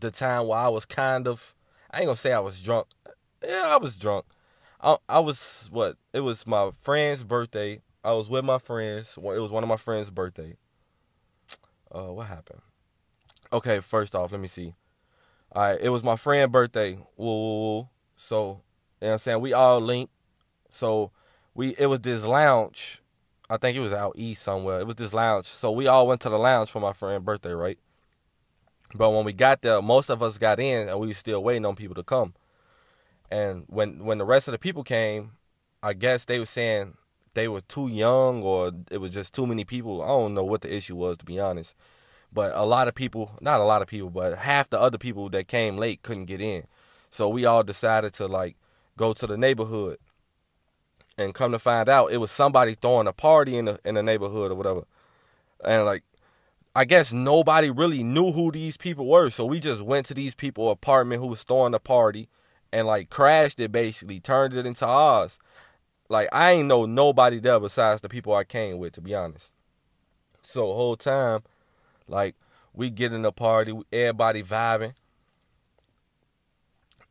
the 0.00 0.10
time 0.10 0.46
where 0.46 0.58
I 0.58 0.68
was 0.68 0.86
kind 0.86 1.26
of 1.26 1.54
I 1.90 1.98
ain't 1.98 2.06
gonna 2.06 2.16
say 2.16 2.32
I 2.32 2.40
was 2.40 2.60
drunk. 2.62 2.88
Yeah, 3.42 3.64
I 3.66 3.76
was 3.76 3.98
drunk. 3.98 4.26
I 4.80 4.96
I 5.08 5.18
was 5.20 5.68
what? 5.70 5.96
It 6.12 6.20
was 6.20 6.46
my 6.46 6.70
friend's 6.72 7.24
birthday. 7.24 7.80
I 8.04 8.12
was 8.12 8.28
with 8.28 8.44
my 8.44 8.58
friends. 8.58 9.16
It 9.16 9.22
was 9.22 9.50
one 9.50 9.62
of 9.62 9.68
my 9.68 9.76
friends' 9.76 10.10
birthday. 10.10 10.56
Uh, 11.90 12.12
what 12.12 12.26
happened? 12.26 12.60
Okay, 13.52 13.80
first 13.80 14.14
off, 14.14 14.30
let 14.32 14.40
me 14.40 14.48
see. 14.48 14.74
All 15.52 15.62
right, 15.62 15.80
it 15.80 15.88
was 15.88 16.02
my 16.02 16.16
friend's 16.16 16.52
birthday. 16.52 16.98
Woo, 17.16 17.88
So, 18.16 18.38
you 18.38 18.46
know 18.46 19.08
what 19.08 19.12
I'm 19.12 19.18
saying? 19.18 19.40
We 19.40 19.52
all 19.52 19.80
linked. 19.80 20.12
So, 20.70 21.10
we 21.54 21.74
it 21.78 21.86
was 21.86 22.00
this 22.00 22.24
lounge. 22.24 23.02
I 23.50 23.56
think 23.56 23.76
it 23.76 23.80
was 23.80 23.92
out 23.92 24.12
east 24.16 24.42
somewhere. 24.42 24.80
It 24.80 24.86
was 24.86 24.96
this 24.96 25.14
lounge. 25.14 25.46
So, 25.46 25.70
we 25.70 25.86
all 25.86 26.06
went 26.06 26.20
to 26.22 26.28
the 26.30 26.38
lounge 26.38 26.70
for 26.70 26.80
my 26.80 26.92
friend's 26.92 27.24
birthday, 27.24 27.52
right? 27.52 27.78
But 28.94 29.10
when 29.10 29.24
we 29.24 29.32
got 29.32 29.62
there, 29.62 29.82
most 29.82 30.08
of 30.08 30.22
us 30.22 30.38
got 30.38 30.60
in 30.60 30.88
and 30.88 30.98
we 30.98 31.08
were 31.08 31.14
still 31.14 31.42
waiting 31.42 31.66
on 31.66 31.76
people 31.76 31.94
to 31.94 32.02
come. 32.02 32.34
And 33.30 33.64
when 33.66 34.04
when 34.04 34.18
the 34.18 34.24
rest 34.24 34.48
of 34.48 34.52
the 34.52 34.58
people 34.58 34.82
came, 34.82 35.32
I 35.82 35.92
guess 35.92 36.24
they 36.24 36.38
were 36.38 36.46
saying 36.46 36.96
they 37.34 37.48
were 37.48 37.60
too 37.60 37.88
young 37.88 38.42
or 38.42 38.72
it 38.90 38.98
was 38.98 39.12
just 39.12 39.34
too 39.34 39.46
many 39.46 39.64
people. 39.64 40.02
I 40.02 40.06
don't 40.06 40.34
know 40.34 40.44
what 40.44 40.62
the 40.62 40.74
issue 40.74 40.96
was 40.96 41.18
to 41.18 41.24
be 41.24 41.38
honest. 41.38 41.76
But 42.32 42.52
a 42.54 42.64
lot 42.64 42.88
of 42.88 42.94
people, 42.94 43.32
not 43.40 43.60
a 43.60 43.64
lot 43.64 43.82
of 43.82 43.88
people, 43.88 44.10
but 44.10 44.38
half 44.38 44.68
the 44.68 44.80
other 44.80 44.98
people 44.98 45.28
that 45.30 45.48
came 45.48 45.76
late 45.76 46.02
couldn't 46.02 46.26
get 46.26 46.40
in. 46.40 46.66
So 47.10 47.28
we 47.28 47.44
all 47.44 47.62
decided 47.62 48.12
to 48.14 48.26
like 48.26 48.56
go 48.96 49.12
to 49.12 49.26
the 49.26 49.36
neighborhood. 49.36 49.98
And 51.16 51.34
come 51.34 51.50
to 51.50 51.58
find 51.58 51.88
out 51.88 52.12
it 52.12 52.18
was 52.18 52.30
somebody 52.30 52.76
throwing 52.76 53.08
a 53.08 53.12
party 53.12 53.56
in 53.56 53.64
the 53.64 53.80
in 53.84 53.96
the 53.96 54.04
neighborhood 54.04 54.52
or 54.52 54.54
whatever. 54.54 54.84
And 55.64 55.84
like 55.84 56.04
I 56.74 56.84
guess 56.84 57.12
nobody 57.12 57.70
really 57.70 58.02
knew 58.02 58.32
who 58.32 58.52
these 58.52 58.76
people 58.76 59.06
were. 59.06 59.30
So 59.30 59.44
we 59.44 59.58
just 59.58 59.82
went 59.82 60.06
to 60.06 60.14
these 60.14 60.34
people 60.34 60.70
apartment 60.70 61.20
who 61.20 61.28
was 61.28 61.42
throwing 61.42 61.72
the 61.72 61.80
party 61.80 62.28
and 62.72 62.86
like 62.86 63.10
crashed 63.10 63.58
it 63.60 63.72
basically, 63.72 64.20
turned 64.20 64.54
it 64.54 64.66
into 64.66 64.86
ours. 64.86 65.38
Like 66.08 66.28
I 66.32 66.52
ain't 66.52 66.68
know 66.68 66.86
nobody 66.86 67.40
there 67.40 67.60
besides 67.60 68.00
the 68.00 68.08
people 68.08 68.34
I 68.34 68.44
came 68.44 68.78
with, 68.78 68.92
to 68.94 69.00
be 69.00 69.14
honest. 69.14 69.50
So 70.42 70.72
whole 70.72 70.96
time, 70.96 71.40
like 72.06 72.34
we 72.72 72.90
get 72.90 73.12
in 73.12 73.22
the 73.22 73.32
party, 73.32 73.78
everybody 73.92 74.42
vibing. 74.42 74.94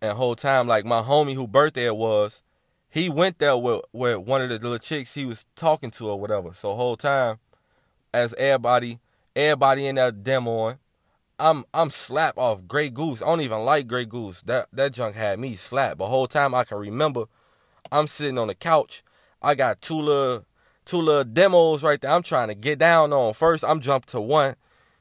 And 0.01 0.13
whole 0.13 0.35
time, 0.35 0.67
like 0.67 0.85
my 0.85 1.01
homie 1.01 1.33
who 1.33 1.47
birthday 1.47 1.87
it 1.87 1.97
was, 1.97 2.43
he 2.89 3.09
went 3.09 3.39
there 3.39 3.57
with, 3.57 3.81
with 3.91 4.17
one 4.19 4.41
of 4.41 4.49
the 4.49 4.59
little 4.59 4.77
chicks 4.77 5.15
he 5.15 5.25
was 5.25 5.45
talking 5.55 5.91
to 5.91 6.09
or 6.09 6.19
whatever. 6.19 6.53
So 6.53 6.75
whole 6.75 6.97
time, 6.97 7.39
as 8.13 8.33
everybody, 8.35 8.99
everybody 9.37 9.87
in 9.87 9.95
there 9.95 10.11
demoing, 10.11 10.79
I'm 11.39 11.65
I'm 11.73 11.91
slap 11.91 12.37
off 12.37 12.67
Grey 12.67 12.89
Goose. 12.89 13.21
I 13.21 13.25
don't 13.27 13.41
even 13.41 13.59
like 13.59 13.87
Grey 13.87 14.05
Goose. 14.05 14.41
That 14.41 14.67
that 14.73 14.93
junk 14.93 15.15
had 15.15 15.39
me 15.39 15.55
slap. 15.55 15.99
The 15.99 16.07
whole 16.07 16.27
time 16.27 16.55
I 16.55 16.63
can 16.63 16.79
remember, 16.79 17.25
I'm 17.91 18.07
sitting 18.07 18.39
on 18.39 18.47
the 18.47 18.55
couch. 18.55 19.03
I 19.41 19.53
got 19.53 19.81
two 19.81 20.01
little 20.01 20.45
two 20.85 20.97
little 20.97 21.23
demos 21.23 21.83
right 21.83 22.01
there. 22.01 22.11
I'm 22.11 22.23
trying 22.23 22.47
to 22.47 22.55
get 22.55 22.79
down 22.79 23.13
on. 23.13 23.33
First, 23.33 23.63
I'm 23.63 23.79
jumped 23.79 24.09
to 24.09 24.21
one. 24.21 24.55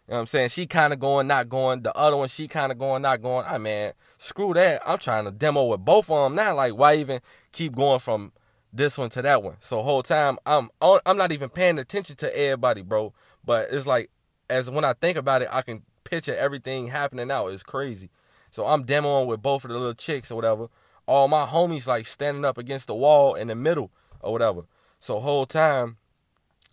You 0.06 0.12
know 0.12 0.18
what 0.18 0.20
I'm 0.20 0.26
saying? 0.26 0.50
She 0.50 0.66
kind 0.66 0.92
of 0.92 1.00
going, 1.00 1.26
not 1.26 1.48
going. 1.48 1.82
The 1.82 1.96
other 1.96 2.16
one, 2.16 2.28
she 2.28 2.46
kind 2.46 2.70
of 2.70 2.78
going, 2.78 3.02
not 3.02 3.22
going. 3.22 3.44
I 3.46 3.58
man, 3.58 3.92
screw 4.18 4.54
that. 4.54 4.82
I'm 4.86 4.98
trying 4.98 5.24
to 5.24 5.32
demo 5.32 5.64
with 5.64 5.84
both 5.84 6.10
of 6.10 6.24
them 6.24 6.34
now. 6.36 6.54
Like, 6.54 6.76
why 6.76 6.94
even 6.96 7.20
keep 7.50 7.74
going 7.74 7.98
from 7.98 8.32
this 8.72 8.98
one 8.98 9.10
to 9.10 9.22
that 9.22 9.42
one? 9.42 9.56
So 9.60 9.82
whole 9.82 10.02
time, 10.02 10.38
I'm 10.44 10.68
I'm 10.82 11.16
not 11.16 11.32
even 11.32 11.48
paying 11.48 11.78
attention 11.78 12.16
to 12.16 12.38
everybody, 12.38 12.82
bro. 12.82 13.14
But 13.44 13.68
it's 13.70 13.86
like, 13.86 14.10
as 14.48 14.70
when 14.70 14.84
I 14.84 14.92
think 14.92 15.16
about 15.16 15.42
it, 15.42 15.48
I 15.50 15.62
can 15.62 15.82
picture 16.04 16.36
everything 16.36 16.88
happening 16.88 17.28
now. 17.28 17.48
It's 17.48 17.62
crazy. 17.62 18.10
So 18.50 18.66
I'm 18.66 18.84
demoing 18.84 19.26
with 19.26 19.42
both 19.42 19.64
of 19.64 19.70
the 19.70 19.76
little 19.76 19.94
chicks 19.94 20.30
or 20.30 20.36
whatever. 20.36 20.68
All 21.06 21.28
my 21.28 21.44
homies 21.44 21.86
like 21.86 22.06
standing 22.06 22.44
up 22.44 22.58
against 22.58 22.86
the 22.86 22.94
wall 22.94 23.34
in 23.34 23.48
the 23.48 23.54
middle 23.54 23.90
or 24.20 24.32
whatever. 24.32 24.62
So 24.98 25.20
whole 25.20 25.46
time, 25.46 25.98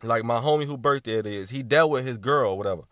like 0.01 0.23
my 0.23 0.39
homie 0.39 0.65
who 0.65 0.77
birthday 0.77 1.19
it 1.19 1.25
is, 1.25 1.49
he 1.49 1.63
dealt 1.63 1.91
with 1.91 2.05
his 2.05 2.17
girl 2.17 2.51
or 2.51 2.57
whatever. 2.57 2.83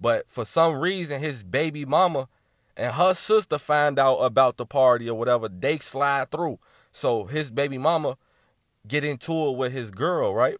But 0.00 0.28
for 0.28 0.44
some 0.44 0.74
reason, 0.76 1.20
his 1.20 1.42
baby 1.42 1.84
mama 1.84 2.28
and 2.76 2.94
her 2.94 3.14
sister 3.14 3.58
find 3.58 3.98
out 3.98 4.18
about 4.18 4.58
the 4.58 4.66
party 4.66 5.08
or 5.08 5.18
whatever. 5.18 5.48
They 5.48 5.78
slide 5.78 6.30
through. 6.30 6.58
So 6.92 7.24
his 7.24 7.50
baby 7.50 7.78
mama 7.78 8.16
get 8.86 9.04
into 9.04 9.48
it 9.48 9.56
with 9.56 9.72
his 9.72 9.90
girl, 9.90 10.34
right? 10.34 10.56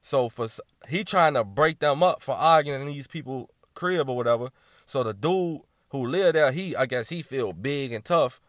So 0.00 0.28
for 0.28 0.46
he 0.88 1.04
trying 1.04 1.34
to 1.34 1.44
break 1.44 1.78
them 1.78 2.02
up 2.02 2.22
for 2.22 2.34
arguing 2.34 2.82
in 2.82 2.86
these 2.88 3.06
people 3.06 3.50
crib 3.74 4.08
or 4.08 4.16
whatever. 4.16 4.48
So 4.86 5.02
the 5.02 5.14
dude 5.14 5.60
who 5.90 6.06
lived 6.06 6.36
there, 6.36 6.52
he 6.52 6.74
I 6.74 6.86
guess 6.86 7.08
he 7.08 7.22
feel 7.22 7.52
big 7.52 7.92
and 7.92 8.04
tough. 8.04 8.40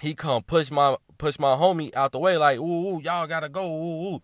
He 0.00 0.14
come 0.14 0.42
push 0.42 0.70
my 0.70 0.96
push 1.18 1.38
my 1.38 1.54
homie 1.54 1.94
out 1.94 2.12
the 2.12 2.18
way 2.18 2.36
like, 2.36 2.58
ooh, 2.58 2.88
ooh 2.88 3.02
y'all 3.02 3.26
gotta 3.26 3.48
go, 3.48 3.66
ooh, 3.66 4.14
ooh. 4.14 4.22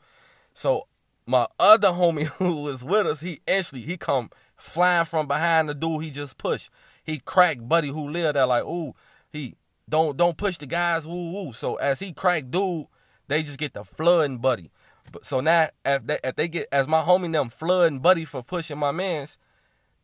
So 0.54 0.86
my 1.26 1.46
other 1.58 1.88
homie 1.88 2.24
who 2.38 2.62
was 2.62 2.82
with 2.82 3.06
us, 3.06 3.20
he 3.20 3.40
instantly 3.46 3.86
he 3.86 3.96
come 3.96 4.30
flying 4.56 5.04
from 5.04 5.26
behind 5.26 5.68
the 5.68 5.74
dude 5.74 6.02
he 6.02 6.10
just 6.10 6.38
pushed. 6.38 6.70
He 7.04 7.18
cracked 7.18 7.68
buddy 7.68 7.88
who 7.88 8.08
lived 8.08 8.36
there 8.36 8.46
like, 8.46 8.64
ooh, 8.64 8.94
he 9.30 9.56
don't 9.88 10.16
don't 10.16 10.36
push 10.36 10.56
the 10.58 10.66
guys, 10.66 11.06
ooh, 11.06 11.38
ooh. 11.38 11.52
So 11.52 11.76
as 11.76 12.00
he 12.00 12.12
cracked 12.12 12.50
dude, 12.50 12.86
they 13.28 13.42
just 13.42 13.58
get 13.58 13.74
the 13.74 13.84
flooding 13.84 14.38
buddy. 14.38 14.70
But 15.10 15.26
so 15.26 15.40
now 15.40 15.68
if 15.84 16.06
they, 16.06 16.18
if 16.22 16.36
they 16.36 16.48
get 16.48 16.68
as 16.72 16.86
my 16.86 17.00
homie 17.00 17.32
them 17.32 17.48
flooding 17.50 17.98
buddy 17.98 18.24
for 18.24 18.42
pushing 18.42 18.78
my 18.78 18.92
man's, 18.92 19.38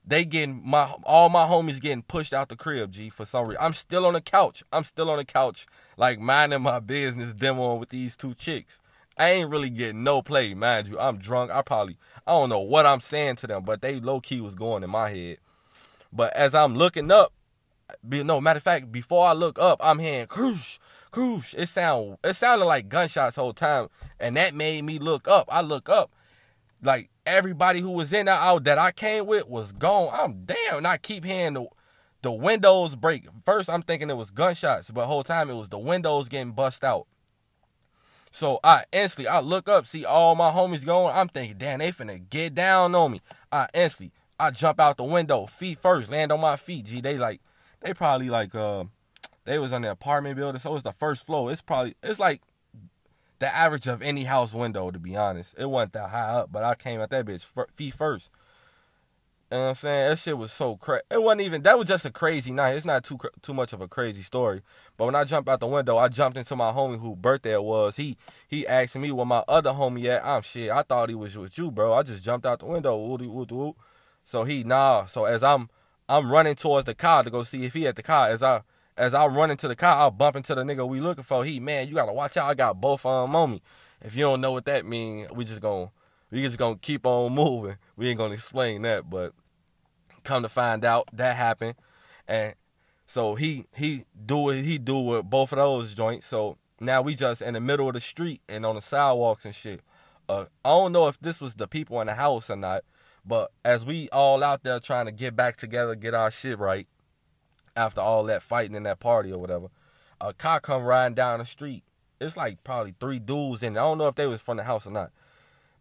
they 0.04 0.24
getting 0.24 0.62
my 0.64 0.90
all 1.04 1.28
my 1.28 1.44
homies 1.44 1.80
getting 1.80 2.02
pushed 2.02 2.32
out 2.32 2.48
the 2.48 2.56
crib, 2.56 2.92
G, 2.92 3.10
for 3.10 3.24
some 3.24 3.46
reason. 3.46 3.62
I'm 3.62 3.74
still 3.74 4.06
on 4.06 4.14
the 4.14 4.20
couch. 4.20 4.62
I'm 4.72 4.84
still 4.84 5.10
on 5.10 5.18
the 5.18 5.24
couch, 5.24 5.66
like 5.96 6.18
minding 6.18 6.62
my 6.62 6.80
business, 6.80 7.34
demoing 7.34 7.78
with 7.78 7.90
these 7.90 8.16
two 8.16 8.34
chicks. 8.34 8.80
I 9.18 9.30
ain't 9.30 9.50
really 9.50 9.70
getting 9.70 10.04
no 10.04 10.22
play, 10.22 10.54
mind 10.54 10.88
you. 10.88 10.98
I'm 10.98 11.18
drunk. 11.18 11.50
I 11.50 11.62
probably 11.62 11.98
I 12.26 12.32
don't 12.32 12.48
know 12.48 12.60
what 12.60 12.86
I'm 12.86 13.00
saying 13.00 13.36
to 13.36 13.46
them, 13.46 13.64
but 13.64 13.82
they 13.82 14.00
low 14.00 14.20
key 14.20 14.40
was 14.40 14.54
going 14.54 14.82
in 14.82 14.90
my 14.90 15.10
head. 15.10 15.38
But 16.12 16.34
as 16.34 16.54
I'm 16.54 16.74
looking 16.74 17.10
up, 17.10 17.32
be, 18.08 18.22
no 18.22 18.40
matter 18.40 18.58
of 18.58 18.62
fact, 18.62 18.90
before 18.90 19.26
I 19.26 19.32
look 19.32 19.58
up, 19.58 19.80
I'm 19.82 19.98
hearing 19.98 20.26
croosh. 21.10 21.54
It 21.54 21.68
sound 21.68 22.18
it 22.24 22.34
sounded 22.34 22.64
like 22.64 22.88
gunshots 22.88 23.36
whole 23.36 23.52
time, 23.52 23.88
and 24.18 24.36
that 24.36 24.54
made 24.54 24.84
me 24.84 24.98
look 24.98 25.28
up. 25.28 25.48
I 25.50 25.60
look 25.60 25.88
up, 25.88 26.10
like 26.82 27.10
everybody 27.26 27.80
who 27.80 27.90
was 27.90 28.12
in 28.12 28.26
that 28.26 28.40
out 28.40 28.64
that 28.64 28.78
I 28.78 28.92
came 28.92 29.26
with 29.26 29.48
was 29.48 29.72
gone. 29.72 30.10
I'm 30.12 30.44
damn, 30.44 30.86
I 30.86 30.96
keep 30.96 31.24
hearing 31.24 31.54
the 31.54 31.66
the 32.22 32.32
windows 32.32 32.96
break. 32.96 33.26
First, 33.44 33.70
I'm 33.70 33.82
thinking 33.82 34.10
it 34.10 34.16
was 34.16 34.30
gunshots, 34.30 34.90
but 34.90 35.06
whole 35.06 35.22
time 35.22 35.50
it 35.50 35.54
was 35.54 35.68
the 35.68 35.78
windows 35.78 36.28
getting 36.28 36.52
bust 36.52 36.82
out. 36.82 37.06
So 38.30 38.60
I 38.62 38.84
instantly 38.92 39.28
I 39.28 39.40
look 39.40 39.68
up, 39.68 39.86
see 39.86 40.04
all 40.04 40.34
my 40.34 40.50
homies 40.50 40.84
going. 40.84 41.14
I'm 41.14 41.28
thinking, 41.28 41.58
damn, 41.58 41.78
they 41.78 41.92
finna 41.92 42.28
get 42.28 42.54
down 42.54 42.94
on 42.94 43.12
me. 43.12 43.20
I 43.50 43.68
instantly 43.74 44.12
I 44.38 44.50
jump 44.50 44.80
out 44.80 44.96
the 44.96 45.04
window, 45.04 45.46
feet 45.46 45.78
first, 45.78 46.10
land 46.10 46.30
on 46.32 46.40
my 46.40 46.56
feet. 46.56 46.86
Gee, 46.86 47.00
they 47.00 47.18
like 47.18 47.40
they 47.80 47.94
probably 47.94 48.30
like 48.30 48.54
uh 48.54 48.84
they 49.48 49.58
was 49.58 49.72
on 49.72 49.82
the 49.82 49.90
apartment 49.90 50.36
building, 50.36 50.58
so 50.58 50.74
it's 50.74 50.82
the 50.82 50.92
first 50.92 51.26
floor. 51.26 51.50
It's 51.50 51.62
probably 51.62 51.94
it's 52.02 52.18
like 52.18 52.42
the 53.38 53.54
average 53.54 53.86
of 53.86 54.02
any 54.02 54.24
house 54.24 54.52
window. 54.52 54.90
To 54.90 54.98
be 54.98 55.16
honest, 55.16 55.54
it 55.58 55.70
wasn't 55.70 55.94
that 55.94 56.10
high 56.10 56.30
up, 56.30 56.52
but 56.52 56.64
I 56.64 56.74
came 56.74 57.00
at 57.00 57.10
that 57.10 57.24
bitch 57.24 57.46
feet 57.74 57.94
first. 57.94 58.30
You 59.50 59.56
know 59.56 59.62
what 59.62 59.68
I'm 59.70 59.74
saying? 59.76 60.10
That 60.10 60.18
shit 60.18 60.36
was 60.36 60.52
so 60.52 60.76
crazy. 60.76 61.02
It 61.10 61.22
wasn't 61.22 61.40
even. 61.40 61.62
That 61.62 61.78
was 61.78 61.88
just 61.88 62.04
a 62.04 62.10
crazy 62.10 62.52
night. 62.52 62.74
It's 62.74 62.84
not 62.84 63.04
too 63.04 63.18
too 63.40 63.54
much 63.54 63.72
of 63.72 63.80
a 63.80 63.88
crazy 63.88 64.20
story. 64.20 64.60
But 64.98 65.06
when 65.06 65.14
I 65.14 65.24
jumped 65.24 65.48
out 65.48 65.60
the 65.60 65.66
window, 65.66 65.96
I 65.96 66.08
jumped 66.08 66.36
into 66.36 66.54
my 66.54 66.70
homie 66.70 67.00
who 67.00 67.16
birthday 67.16 67.54
it 67.54 67.64
was. 67.64 67.96
He 67.96 68.18
he 68.46 68.66
asked 68.66 68.98
me 68.98 69.10
where 69.10 69.24
my 69.24 69.42
other 69.48 69.70
homie 69.70 70.04
at. 70.04 70.26
I'm 70.26 70.42
shit. 70.42 70.70
I 70.70 70.82
thought 70.82 71.08
he 71.08 71.14
was 71.14 71.38
with 71.38 71.56
you, 71.56 71.70
bro. 71.70 71.94
I 71.94 72.02
just 72.02 72.22
jumped 72.22 72.44
out 72.44 72.58
the 72.58 72.66
window. 72.66 73.74
So 74.26 74.44
he 74.44 74.64
nah. 74.64 75.06
So 75.06 75.24
as 75.24 75.42
I'm 75.42 75.70
I'm 76.10 76.30
running 76.30 76.54
towards 76.54 76.84
the 76.84 76.94
car 76.94 77.22
to 77.22 77.30
go 77.30 77.42
see 77.42 77.64
if 77.64 77.72
he 77.72 77.86
at 77.86 77.96
the 77.96 78.02
car. 78.02 78.28
As 78.28 78.42
I 78.42 78.60
as 78.98 79.14
I 79.14 79.26
run 79.26 79.50
into 79.50 79.68
the 79.68 79.76
car, 79.76 79.96
I'll 79.96 80.10
bump 80.10 80.36
into 80.36 80.54
the 80.54 80.62
nigga 80.62 80.86
we 80.86 81.00
looking 81.00 81.24
for. 81.24 81.44
He 81.44 81.60
man, 81.60 81.88
you 81.88 81.94
gotta 81.94 82.12
watch 82.12 82.36
out. 82.36 82.50
I 82.50 82.54
got 82.54 82.80
both 82.80 83.06
of 83.06 83.26
them 83.26 83.36
on 83.36 83.52
me. 83.52 83.62
If 84.02 84.14
you 84.14 84.22
don't 84.22 84.40
know 84.40 84.52
what 84.52 84.66
that 84.66 84.84
mean, 84.84 85.26
we 85.32 85.44
just 85.44 85.60
gonna 85.60 85.90
we 86.30 86.42
just 86.42 86.58
gonna 86.58 86.76
keep 86.76 87.06
on 87.06 87.32
moving. 87.34 87.76
We 87.96 88.08
ain't 88.08 88.18
gonna 88.18 88.34
explain 88.34 88.82
that, 88.82 89.08
but 89.08 89.32
come 90.24 90.42
to 90.42 90.48
find 90.48 90.84
out 90.84 91.08
that 91.12 91.36
happened, 91.36 91.76
and 92.26 92.54
so 93.06 93.36
he 93.36 93.64
he 93.74 94.04
do 94.26 94.50
it 94.50 94.62
he 94.62 94.78
do 94.78 94.98
with 94.98 95.30
both 95.30 95.52
of 95.52 95.58
those 95.58 95.94
joints. 95.94 96.26
So 96.26 96.58
now 96.80 97.00
we 97.00 97.14
just 97.14 97.40
in 97.40 97.54
the 97.54 97.60
middle 97.60 97.88
of 97.88 97.94
the 97.94 98.00
street 98.00 98.42
and 98.48 98.66
on 98.66 98.74
the 98.74 98.82
sidewalks 98.82 99.44
and 99.44 99.54
shit. 99.54 99.80
Uh, 100.28 100.44
I 100.64 100.68
don't 100.68 100.92
know 100.92 101.08
if 101.08 101.18
this 101.20 101.40
was 101.40 101.54
the 101.54 101.66
people 101.66 102.00
in 102.02 102.06
the 102.06 102.14
house 102.14 102.50
or 102.50 102.56
not, 102.56 102.84
but 103.24 103.50
as 103.64 103.84
we 103.84 104.10
all 104.10 104.44
out 104.44 104.62
there 104.62 104.78
trying 104.78 105.06
to 105.06 105.12
get 105.12 105.34
back 105.34 105.56
together, 105.56 105.94
get 105.94 106.12
our 106.12 106.30
shit 106.30 106.58
right, 106.58 106.86
after 107.78 108.00
all 108.00 108.24
that 108.24 108.42
fighting 108.42 108.74
in 108.74 108.82
that 108.82 109.00
party 109.00 109.32
or 109.32 109.38
whatever, 109.38 109.68
a 110.20 110.32
car 110.32 110.60
come 110.60 110.82
riding 110.82 111.14
down 111.14 111.38
the 111.38 111.44
street. 111.44 111.84
It's 112.20 112.36
like 112.36 112.64
probably 112.64 112.94
three 112.98 113.20
dudes 113.20 113.62
in. 113.62 113.76
It. 113.76 113.78
I 113.78 113.82
don't 113.82 113.98
know 113.98 114.08
if 114.08 114.16
they 114.16 114.26
was 114.26 114.40
from 114.40 114.56
the 114.56 114.64
house 114.64 114.86
or 114.86 114.90
not. 114.90 115.12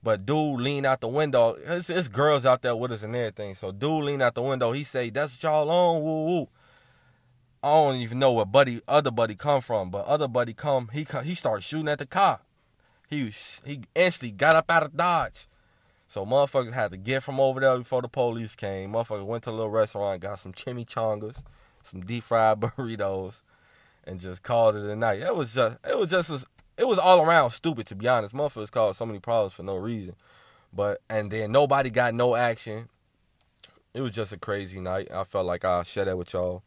But 0.04 0.26
dude 0.26 0.62
lean 0.62 0.86
out 0.86 1.02
the 1.02 1.08
window. 1.08 1.58
It's, 1.66 1.90
it's, 1.90 2.08
girls 2.08 2.46
out 2.46 2.62
there 2.62 2.76
with 2.76 2.92
us 2.92 3.02
and 3.04 3.16
everything. 3.16 3.56
So 3.56 3.72
dude 3.72 4.04
lean 4.06 4.22
out 4.22 4.36
the 4.36 4.44
window. 4.44 4.72
He 4.72 4.84
say, 4.84 5.10
"That's 5.10 5.44
what 5.44 5.50
y'all 5.50 5.72
on." 5.72 6.04
Woo 6.04 6.26
woo. 6.26 6.48
I 7.64 7.70
don't 7.70 7.96
even 7.96 8.20
know 8.20 8.32
where 8.32 8.46
buddy 8.46 8.82
other 8.88 9.10
buddy 9.10 9.34
come 9.34 9.62
from, 9.62 9.90
but 9.90 10.06
other 10.06 10.28
buddy 10.28 10.54
come. 10.54 10.90
He 10.94 11.04
come, 11.04 11.26
he 11.26 11.34
started 11.34 11.64
shooting 11.64 11.90
at 11.90 11.98
the 11.98 12.06
car. 12.06 12.42
He 13.10 13.24
was, 13.24 13.62
he 13.66 13.82
instantly 13.96 14.32
got 14.32 14.56
up 14.56 14.70
out 14.70 14.84
of 14.84 14.96
dodge. 14.96 15.48
So 16.08 16.26
motherfuckers 16.26 16.74
had 16.74 16.92
to 16.92 16.98
get 16.98 17.24
from 17.24 17.40
over 17.40 17.60
there 17.60 17.78
before 17.78 18.02
the 18.02 18.08
police 18.08 18.56
came. 18.56 18.94
Motherfuckers 18.94 19.26
went 19.26 19.44
to 19.44 19.50
a 19.50 19.52
little 19.52 19.70
restaurant, 19.70 20.22
got 20.22 20.40
some 20.40 20.54
chimichangas, 20.54 21.42
some 21.88 22.02
deep 22.02 22.24
fried 22.24 22.60
burritos, 22.62 23.40
and 24.06 24.20
just 24.20 24.44
called 24.44 24.76
it 24.76 24.86
a 24.86 24.96
night. 24.96 25.22
It 25.22 25.36
was 25.36 25.54
just 25.54 25.78
it 25.88 25.98
was 25.98 26.10
just 26.10 26.46
it 26.78 26.88
was 26.88 27.00
all 27.00 27.22
around 27.22 27.52
stupid 27.52 27.88
to 27.88 27.96
be 27.96 28.08
honest. 28.08 28.34
Motherfuckers 28.34 28.72
caused 28.72 29.00
so 29.00 29.06
many 29.06 29.20
problems 29.20 29.54
for 29.54 29.64
no 29.64 29.76
reason. 29.76 30.16
But 30.74 31.02
and 31.10 31.32
then 31.32 31.52
nobody 31.52 31.90
got 31.90 32.14
no 32.14 32.36
action. 32.36 32.90
It 33.94 34.02
was 34.02 34.12
just 34.12 34.32
a 34.32 34.38
crazy 34.38 34.80
night. 34.80 35.10
I 35.12 35.24
felt 35.24 35.46
like 35.46 35.66
I'll 35.66 35.84
share 35.84 36.06
that 36.06 36.18
with 36.18 36.34
y'all. 36.34 36.62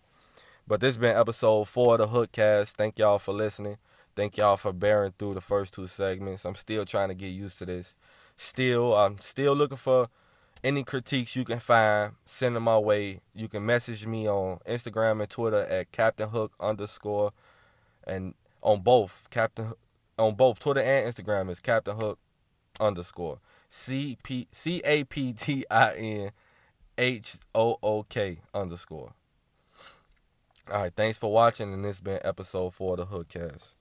But 0.67 0.81
this 0.81 0.95
has 0.95 0.99
been 0.99 1.17
episode 1.17 1.69
four 1.69 1.95
of 1.95 2.01
the 2.01 2.09
Hookcast. 2.09 2.73
Thank 2.73 2.99
y'all 2.99 3.19
for 3.19 3.33
listening. 3.33 3.77
Thank 4.17 4.37
y'all 4.37 4.57
for 4.57 4.73
bearing 4.73 5.15
through 5.19 5.35
the 5.35 5.41
first 5.41 5.75
two 5.75 5.87
segments. 5.87 6.45
I'm 6.45 6.55
still 6.55 6.85
trying 6.85 7.09
to 7.09 7.15
get 7.15 7.29
used 7.29 7.59
to 7.59 7.67
this. 7.67 7.95
Still, 8.37 8.97
I'm 8.97 9.19
still 9.21 9.55
looking 9.55 9.77
for 9.77 10.09
any 10.63 10.85
critiques 10.85 11.37
you 11.37 11.45
can 11.45 11.61
find. 11.61 12.13
Send 12.25 12.57
them 12.57 12.65
my 12.65 12.79
way. 12.79 13.21
You 13.35 13.49
can 13.49 13.65
message 13.65 14.07
me 14.07 14.29
on 14.29 14.59
Instagram 14.67 15.21
and 15.21 15.31
Twitter 15.31 15.61
at 15.67 15.93
Captain 15.93 16.29
Hook 16.29 16.53
underscore, 16.61 17.31
and 18.07 18.35
on 18.63 18.81
both 18.81 19.29
Captain 19.31 19.73
on 20.19 20.35
both 20.35 20.61
Twitter 20.61 20.81
and 20.81 21.13
Instagram 21.13 21.51
is 21.51 21.61
Captain 21.61 21.97
Hook 21.97 22.19
underscore 22.79 23.39
C 23.69 24.19
P 24.23 24.49
C 24.53 24.83
A 24.85 25.05
P 25.05 25.33
T 25.33 25.65
I 25.71 25.93
N 25.95 26.31
H 26.99 27.37
O 27.55 27.79
O 27.83 28.03
K 28.03 28.41
underscore. 28.53 29.13
All 30.71 30.83
right, 30.83 30.93
thanks 30.95 31.19
for 31.19 31.33
watching, 31.33 31.73
and 31.73 31.85
this 31.85 31.97
has 31.97 32.01
been 32.01 32.21
episode 32.23 32.75
four 32.75 32.99
of 32.99 33.09
the 33.09 33.17
Hookcast. 33.17 33.73